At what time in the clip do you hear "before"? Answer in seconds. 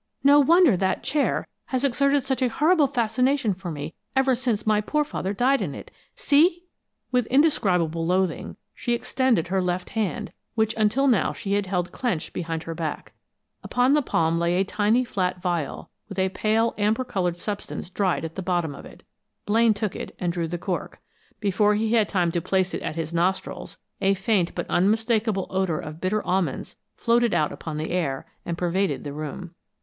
21.39-21.75